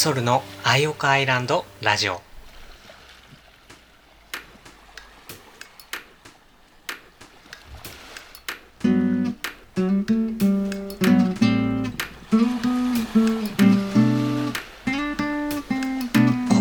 [0.00, 2.14] ソルのアイオカアイランドラジオ。
[2.14, 2.22] こ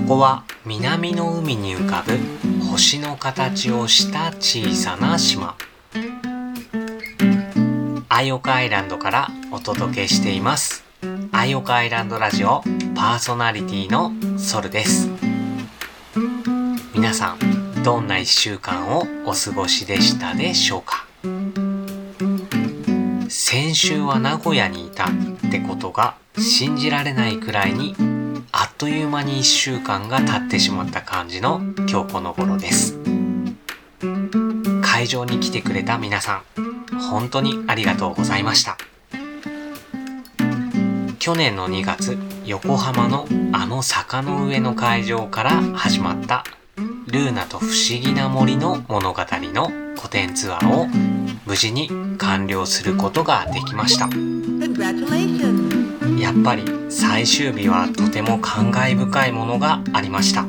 [0.05, 2.17] こは南の海に浮かぶ
[2.69, 5.55] 星の形をした小さな島。
[8.09, 10.83] アイオカアイランドからお届けしています。
[11.31, 12.61] アイオカアイランドラジオ。
[12.99, 15.09] パーソナリティのソルです。
[16.93, 21.07] 皆さんどんな1週間をお過ごしでしたでしょうか？
[23.29, 25.09] 先週は名古屋にいたっ
[25.49, 27.95] てことが信じられないくらいに
[28.51, 32.99] あっという間に1週間が経ってしまった感じの今日この頃です。
[34.81, 38.77] 会場に来てくれた皆さん本当にありがとうございました。
[41.17, 42.17] 去年の2月
[42.49, 46.43] 横浜のあの坂の上の会場から始まった
[47.05, 50.87] ルーナと不思議な森の物語の古典ツアーを
[51.45, 54.09] 無事に完了することができました。
[56.19, 60.47] やっぱり最終日はとても感慨深いものがありました。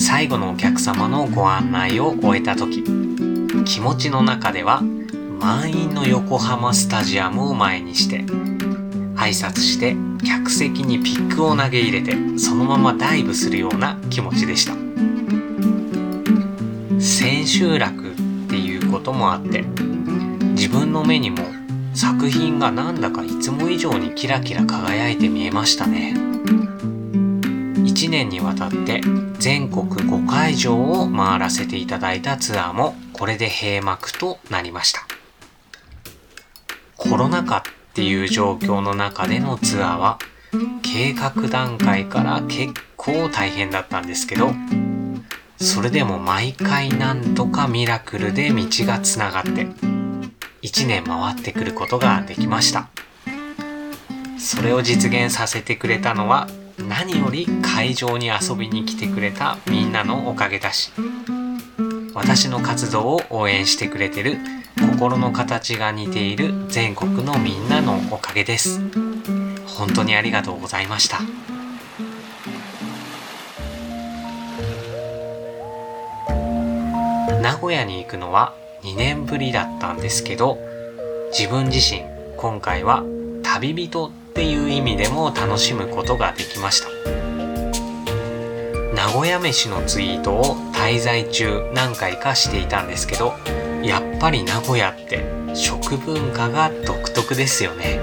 [0.00, 2.84] 最後のお客様のご案内を終えた時
[3.64, 4.82] 気持ちの中では
[5.40, 8.24] 満員の横浜スタジアムを前にして
[9.26, 14.74] 挨拶して客席にピックを投げ入れてそのままダイブするような気持ちでした。
[17.00, 18.14] 千秋楽っ
[18.48, 19.62] ていうこともあって
[20.54, 21.38] 自分の目にも
[21.92, 26.14] 作品がなんだかいつも以上にキラキラ輝いて見えましたね。
[26.16, 29.00] 1年にわたって
[29.40, 35.00] 全国5会場を回らせていただいたツアーもこれで閉幕となりました。
[36.96, 37.64] コロナ禍
[37.96, 40.18] ていう状況の中でのツアーは
[40.82, 44.50] 計画段階から結構大変だったんですけど
[45.56, 49.66] それでも毎回なんとかミラクルで道がつながって
[50.62, 52.88] 1年回ってくることができました。
[54.38, 60.92] それを実現させてくれたのは何より会場に遊びに来てくれたみんなのおかげだし
[62.16, 64.38] 私の活動を応援してくれてる
[64.80, 68.80] 心の形が似ている全国のみんなのおかげです。
[69.66, 71.18] 本当にありがとうございました。
[77.42, 80.58] 名古屋に行くのは2年ぶりだったんですけど
[81.38, 82.00] 自分自身
[82.38, 83.04] 今回は
[83.42, 87.35] 旅人っていう意味でも楽しむことができました。
[88.96, 93.34] 名古屋飯のツイートを滞在中何回かしていたんですけど
[93.82, 95.22] やっぱり名古屋って
[95.54, 98.00] 食文化が独特ですよね。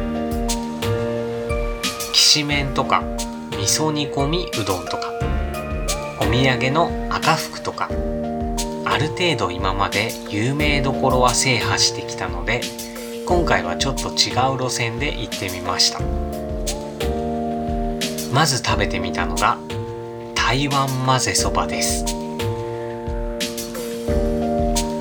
[2.14, 3.02] きしめんとか
[3.54, 5.12] 味噌煮込みうどんとか
[6.22, 7.90] お土産の赤福とか
[8.86, 12.62] ある程度今まで有名どころは制覇してきたので
[13.26, 16.00] 今回はちょっと違う路線で行ってみました。
[18.32, 19.58] まず食べてみたのが
[20.54, 22.06] 台湾混ぜそばです。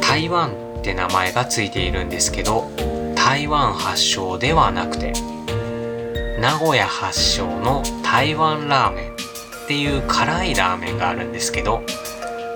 [0.00, 2.70] 台湾って名前がついているんですけど
[3.14, 5.12] 台湾発祥ではなくて
[6.40, 11.82] 名古屋発祥の台湾ラーメンっていう辛いラーメンがあるんですけど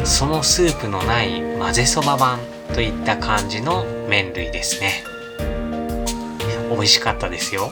[0.02, 2.38] そのスープのない混ぜそば版
[2.72, 5.04] といった感じの麺類ですね。
[6.70, 7.70] 美味しかったですよ。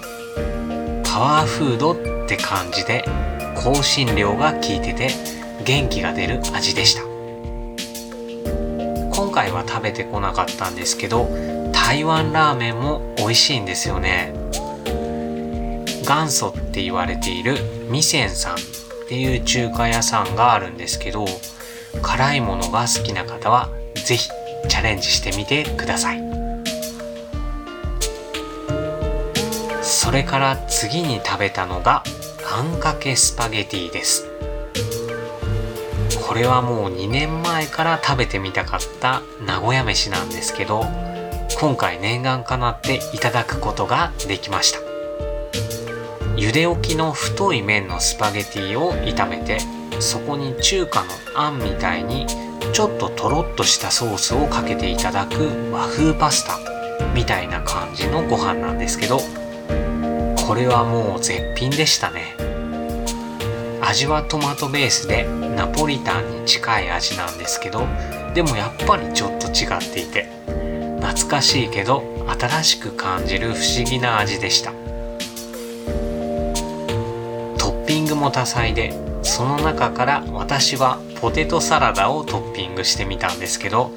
[1.03, 3.06] パワーフードって感じで
[3.54, 5.10] 香辛料が効いてて
[5.65, 7.03] 元気が出る味でした。
[9.16, 11.28] 今回は食べてこなかったんですけど
[11.72, 14.32] 台湾ラーメンも美味しいんですよね。
[16.06, 17.56] 元祖って言われている
[17.88, 18.56] 味仙さんっ
[19.09, 21.25] ていう中華屋さんがあるんですけど
[22.03, 24.28] 辛いものが好きな方は是非
[24.69, 26.23] チャレンジしてみてください。
[29.82, 32.02] それから次に食べたのが
[32.56, 34.29] あんかけスパゲティです。
[36.25, 40.85] これはもう2年前から食べてみたかった名古屋飯なんですけど
[41.59, 44.79] 今回念願かなっていただくことができました。
[46.37, 49.59] 茹で置きの太い麺のスパゲティを炒めて
[49.99, 52.29] そこに中華のあんみたいに
[52.73, 56.61] ちょっととろっとしたソースをかけていただく和風パスタ
[57.17, 59.19] みたいな感じのご飯なんですけど
[60.46, 62.35] これはもう絶品でしたね。
[63.81, 65.26] 味はトマトベースで
[65.56, 67.87] ナポリタンに近い味なんですけど
[68.35, 70.29] でもやっぱりちょっと違っていて
[71.00, 72.02] 懐かしいけど
[72.38, 74.73] 新しく感じる不思議な味でした。
[74.73, 74.76] ト
[77.70, 78.93] ッピングも多彩で
[79.23, 83.91] その中から私はポテトサラダをトッピングしてみたんですけど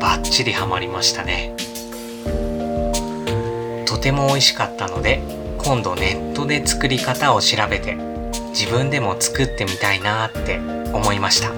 [0.00, 1.54] バッチリハマりましたね。
[3.86, 5.22] とても美味しかったので
[5.64, 7.94] 今度ネットで作り方を調べて
[8.50, 10.58] 自分でも作ってみたいなって
[10.92, 11.52] 思いました。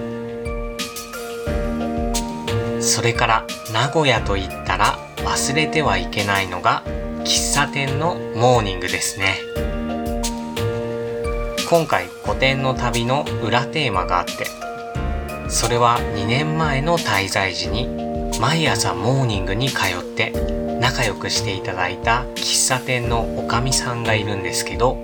[2.80, 6.84] それから名古屋といったら忘れてはいけないのが
[7.24, 9.38] 喫茶店のモーニングですね。
[11.68, 14.46] 今回古典の旅の裏テーマがあって
[15.50, 17.88] それは2年前の滞在時に
[18.38, 20.32] 毎朝モーニングに通って
[20.80, 25.02] 仲良くしていただいた喫茶店のおかみさんがいるんですけど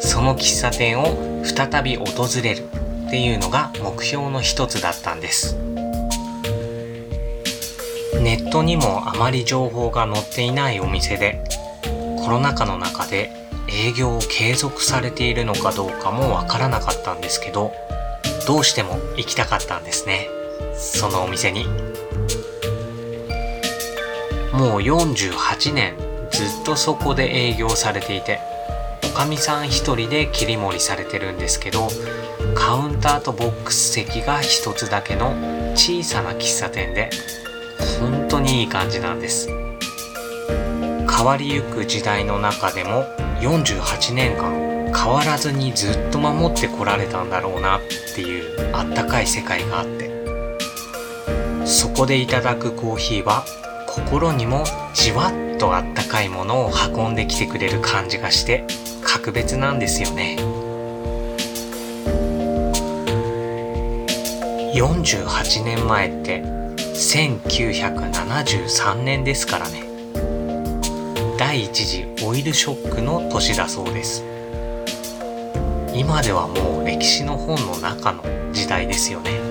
[0.00, 2.64] その喫茶店を再び訪れる
[3.06, 5.56] っていうのが目標の一つだったんです。
[8.20, 11.44] ネットにもあまり情報が載っていないお店で
[12.24, 13.30] コロナ禍の中で
[13.68, 17.72] 営業を継続されているのかどうかもわからなかったんですけど
[18.46, 20.28] どうしても行きたかったんですね。
[20.74, 21.66] そのお店に。
[24.56, 25.96] もう48年
[26.30, 28.40] ずっとそこで営業されていて
[29.04, 31.88] おかみさん一人で切り盛りされてるんですけど
[32.54, 35.30] カウンターとボックス席が一つだけの
[35.74, 37.10] 小さな喫茶店で
[38.00, 39.48] 本当にいい感じなんです。
[41.16, 43.04] 変わりゆく時代の中でも
[43.40, 47.80] 48年間変わらずにずっと守ってこられたんだろうなっ
[48.14, 50.10] ていうあったかい世界があって
[51.64, 53.44] そこでいただくコーヒーは
[53.96, 54.64] 心にも
[54.94, 58.64] じわっとあったかいものを運んできてくれる感じがして
[59.02, 60.36] 格別なんですよね。
[64.74, 66.42] 48年前って
[66.94, 69.82] 1973年ですからね。
[71.38, 74.22] 第一次オイルショックの年だそうです。
[75.94, 78.22] 今ではもう歴史の本の中の
[78.52, 79.45] 時代ですよね。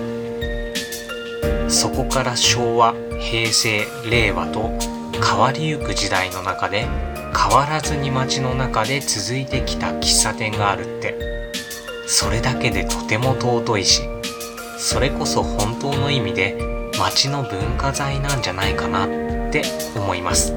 [1.75, 4.71] そこから昭和平成令和と
[5.21, 6.87] 変わりゆく時代の中で
[7.37, 11.35] 変わらずに街の中で続いてきた喫茶店があるって。
[12.07, 14.03] それだけでとても尊いし
[14.77, 16.55] それこそ本当の意味で
[16.99, 19.07] 街の文化財なんじゃないかなっ
[19.51, 19.63] て
[19.95, 20.53] 思います。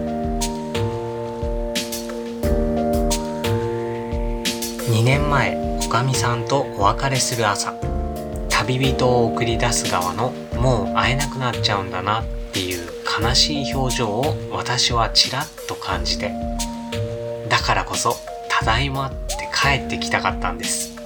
[4.91, 7.75] 2年前おかみさんとお別れする朝
[8.51, 12.89] 旅人を送り出す側のもう会えなくなっちゃうんだなっていう
[13.21, 16.33] 悲しい表情を私はちらっと感じて
[17.49, 18.17] だからこそ
[18.49, 20.99] 「ただいま」って帰ってきたかったんです。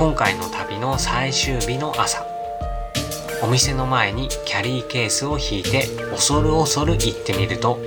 [0.00, 2.26] 今回の旅の最終日の朝
[3.42, 7.78] お店の前にキャリーケースを引いて恐る恐る行ってみると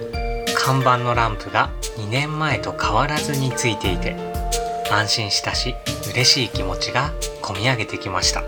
[0.56, 4.16] 看板のランプが2年前と変わらずについていて
[4.92, 5.74] 安心したし
[6.12, 7.12] 嬉しい気持ちが
[7.42, 8.44] こみ上げてきました。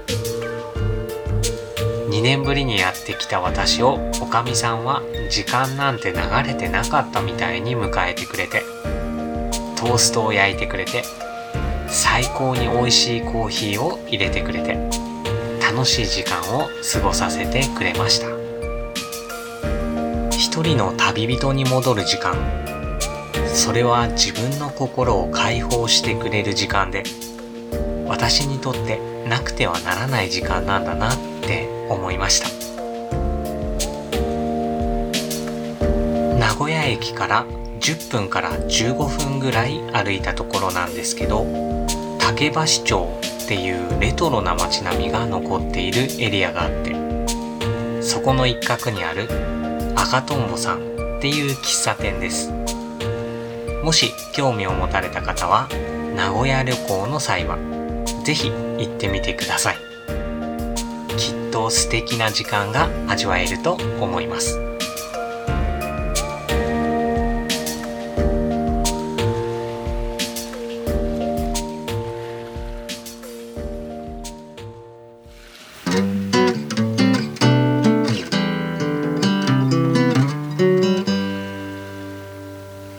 [2.16, 8.64] 2年ぶりにやってきた私をおかみさんは時間なんて流れてなかったみたいに迎えてくれて
[9.76, 11.04] トーストを焼いてくれて
[11.90, 14.78] 最高に美味しいコーヒーを入れてくれて
[15.60, 18.28] 楽しい時間を過ごさせてくれました。
[20.32, 22.34] 一人の旅人に戻る時間
[23.46, 27.04] それは自分の心を解放してくれる時間で
[28.08, 32.50] 私にとってなくてはならない時間なんだなって思いました。
[36.38, 37.46] 名古屋駅から
[37.80, 41.46] 10分から15分ぐらい歩いたところなんですけど
[42.20, 46.96] 竹橋町っていうレトロな街並みが残っているエリアがあって
[48.02, 49.28] そこの一角にある
[49.96, 50.80] 赤とんぼさん
[51.18, 52.52] っていう喫茶店です。
[53.84, 55.70] もし興味を持たれた方は
[56.16, 57.58] 名古屋旅行の際は
[58.24, 59.95] 是非行ってみてください。
[61.18, 64.60] きっと素敵な時間が味わえると思います。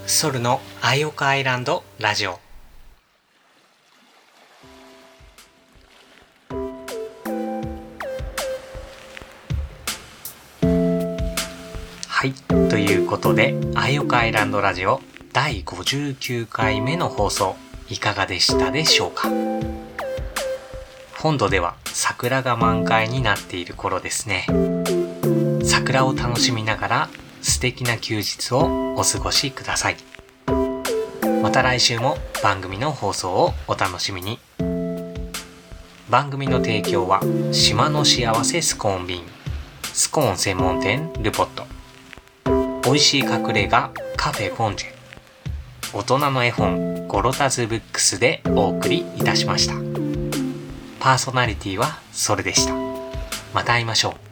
[0.06, 2.45] ソルのアイオカアイランドラジオ。
[12.16, 12.32] はい
[12.70, 15.02] ということでアイオカアイランドラジオ
[15.34, 17.56] 第59回目の放送
[17.90, 19.28] いかがでしたでしょうか？
[21.18, 24.46] 本土では桜が満開になっている頃ですね。
[25.62, 27.08] 桜を楽しみながら
[27.42, 29.96] 素敵な休日をお過ごしください。
[31.42, 34.38] また来週も番組の放送をお楽しみに。
[36.08, 37.20] 番組の提供は
[37.52, 39.22] 島の幸せスコーン便
[39.82, 41.75] スコーン専門店ルポット。
[42.86, 44.88] 美味しい隠れ家カフェポンジェ。
[45.92, 49.74] 大人の絵本ゴロタズブックスでお送りいたしました。
[51.00, 52.74] パーソナリティはそれでした。
[53.52, 54.12] また会いましょう。
[54.12, 54.25] 大人を時々お休みしよう